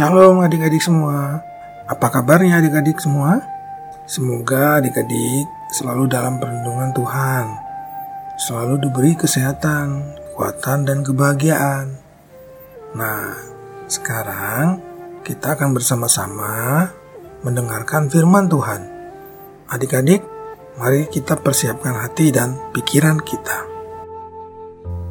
[0.00, 1.44] Shalom adik-adik semua.
[1.84, 3.36] Apa kabarnya adik-adik semua?
[4.08, 5.44] Semoga adik-adik
[5.76, 7.44] selalu dalam perlindungan Tuhan.
[8.40, 12.00] Selalu diberi kesehatan, kekuatan, dan kebahagiaan.
[12.96, 13.44] Nah,
[13.92, 14.80] sekarang
[15.20, 16.88] kita akan bersama-sama
[17.44, 18.80] mendengarkan firman Tuhan.
[19.68, 20.24] Adik-adik,
[20.80, 23.68] mari kita persiapkan hati dan pikiran kita.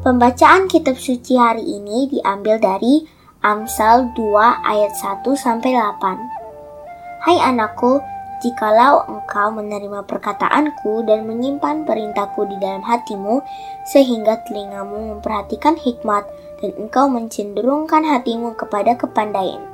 [0.02, 4.36] Pembacaan kitab suci hari ini diambil dari Amsal 2
[4.68, 7.24] ayat 1 sampai 8.
[7.24, 7.96] Hai anakku,
[8.44, 13.40] jikalau engkau menerima perkataanku dan menyimpan perintahku di dalam hatimu
[13.88, 16.28] sehingga telingamu memperhatikan hikmat
[16.60, 19.64] dan engkau mencenderungkan hatimu kepada kepandaian.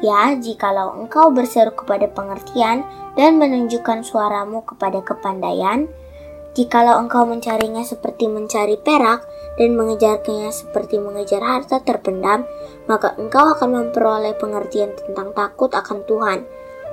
[0.00, 2.80] Ya, jikalau engkau berseru kepada pengertian
[3.12, 5.84] dan menunjukkan suaramu kepada kepandaian,
[6.54, 9.22] jikalau engkau mencarinya seperti mencari perak
[9.54, 12.48] dan mengejarnya seperti mengejar harta terpendam,
[12.90, 16.38] maka engkau akan memperoleh pengertian tentang takut akan Tuhan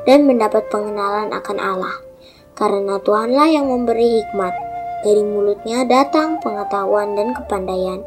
[0.05, 1.95] dan mendapat pengenalan akan Allah.
[2.57, 4.53] Karena Tuhanlah yang memberi hikmat,
[5.05, 8.01] dari mulutnya datang pengetahuan dan kepandaian.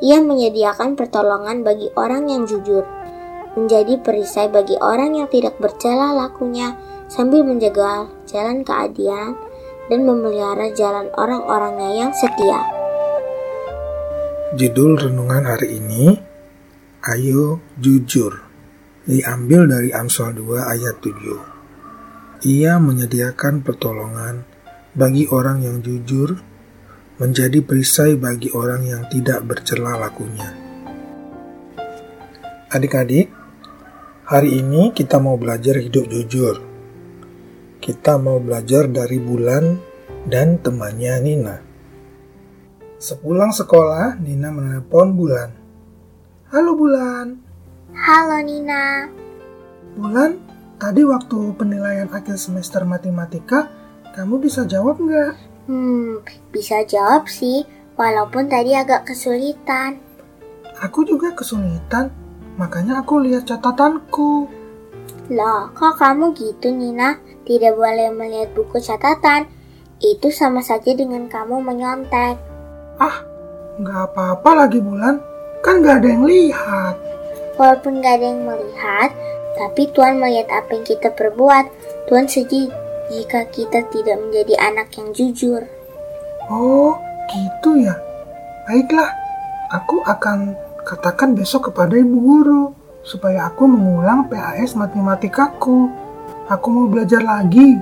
[0.00, 2.88] Ia menyediakan pertolongan bagi orang yang jujur,
[3.52, 6.72] menjadi perisai bagi orang yang tidak bercela lakunya,
[7.12, 9.36] sambil menjaga jalan keadilan
[9.90, 12.62] dan memelihara jalan orang-orangnya yang setia.
[14.54, 16.14] Judul renungan hari ini,
[17.02, 18.38] Ayo Jujur,
[19.02, 22.46] diambil dari Amsal 2 ayat 7.
[22.46, 24.46] Ia menyediakan pertolongan
[24.94, 26.38] bagi orang yang jujur
[27.20, 30.56] menjadi perisai bagi orang yang tidak bercela lakunya.
[32.70, 33.28] Adik-adik,
[34.24, 36.69] hari ini kita mau belajar hidup jujur.
[37.80, 39.72] Kita mau belajar dari Bulan
[40.28, 41.56] dan temannya Nina.
[43.00, 45.48] Sepulang sekolah, Nina menelpon Bulan.
[46.52, 47.40] Halo Bulan.
[47.96, 49.08] Halo Nina.
[49.96, 50.36] Bulan,
[50.76, 53.72] tadi waktu penilaian akhir semester matematika,
[54.12, 55.40] kamu bisa jawab nggak?
[55.64, 56.20] Hmm,
[56.52, 57.64] bisa jawab sih,
[57.96, 59.96] walaupun tadi agak kesulitan.
[60.84, 62.12] Aku juga kesulitan,
[62.60, 64.59] makanya aku lihat catatanku.
[65.30, 67.14] Loh, kok kamu gitu Nina?
[67.46, 69.46] Tidak boleh melihat buku catatan.
[70.02, 72.34] Itu sama saja dengan kamu menyontek.
[72.98, 73.22] Ah,
[73.78, 75.22] nggak apa-apa lagi bulan.
[75.62, 76.94] Kan nggak ada yang lihat.
[77.54, 79.10] Walaupun nggak ada yang melihat,
[79.54, 81.64] tapi Tuhan melihat apa yang kita perbuat.
[82.10, 82.66] Tuhan sedih
[83.14, 85.62] jika kita tidak menjadi anak yang jujur.
[86.50, 86.98] Oh,
[87.30, 87.94] gitu ya.
[88.66, 89.14] Baiklah,
[89.70, 95.88] aku akan katakan besok kepada ibu guru supaya aku mengulang PAS matematikaku.
[96.50, 97.78] Aku mau belajar lagi.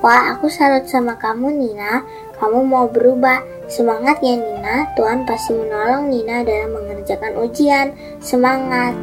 [0.00, 2.00] Wah, aku salut sama kamu, Nina.
[2.36, 3.44] Kamu mau berubah.
[3.68, 4.88] Semangat ya, Nina.
[4.96, 7.92] Tuhan pasti menolong Nina dalam mengerjakan ujian.
[8.20, 8.96] Semangat.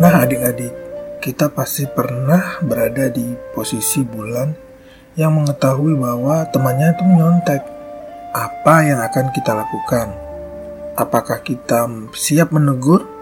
[0.00, 0.72] Nah, adik-adik,
[1.20, 4.50] kita pasti pernah berada di posisi bulan
[5.14, 7.62] yang mengetahui bahwa temannya itu menyontek.
[8.30, 10.14] Apa yang akan kita lakukan?
[10.96, 13.19] Apakah kita siap menegur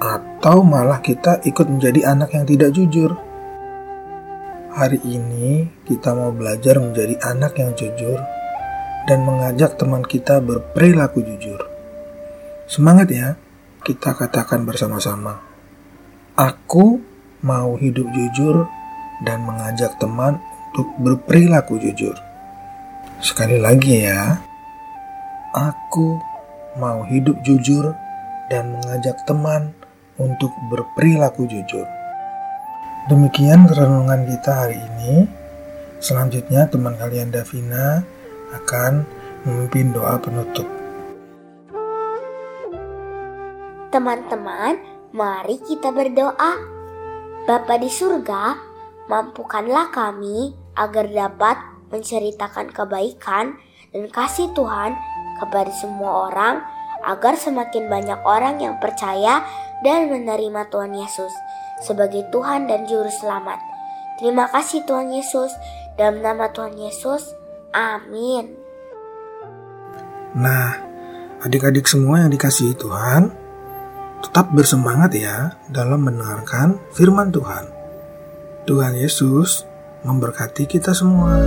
[0.00, 3.12] atau malah kita ikut menjadi anak yang tidak jujur?
[4.72, 8.16] Hari ini kita mau belajar menjadi anak yang jujur
[9.04, 11.60] dan mengajak teman kita berperilaku jujur.
[12.64, 13.36] Semangat ya,
[13.84, 15.42] kita katakan bersama-sama.
[16.38, 17.02] Aku
[17.44, 18.64] mau hidup jujur
[19.20, 20.40] dan mengajak teman
[20.72, 22.16] untuk berperilaku jujur.
[23.20, 24.38] Sekali lagi ya,
[25.52, 26.16] aku
[26.80, 27.92] mau hidup jujur
[28.48, 29.79] dan mengajak teman
[30.20, 31.88] untuk berperilaku jujur.
[33.08, 35.24] Demikian renungan kita hari ini.
[36.00, 38.04] Selanjutnya teman kalian Davina
[38.52, 39.08] akan
[39.48, 40.68] memimpin doa penutup.
[43.90, 44.78] Teman-teman,
[45.10, 46.52] mari kita berdoa.
[47.48, 48.54] Bapa di surga,
[49.10, 51.56] mampukanlah kami agar dapat
[51.90, 53.58] menceritakan kebaikan
[53.90, 54.94] dan kasih Tuhan
[55.42, 56.62] kepada semua orang
[57.02, 59.42] agar semakin banyak orang yang percaya
[59.84, 61.32] dan menerima Tuhan Yesus
[61.80, 63.58] sebagai Tuhan dan Juru Selamat.
[64.20, 65.52] Terima kasih Tuhan Yesus,
[65.96, 67.32] dalam nama Tuhan Yesus,
[67.72, 68.52] amin.
[70.36, 70.76] Nah,
[71.40, 73.32] adik-adik semua yang dikasihi Tuhan,
[74.20, 77.72] Tetap bersemangat ya dalam mendengarkan firman Tuhan.
[78.68, 79.64] Tuhan Yesus
[80.04, 81.40] memberkati kita semua.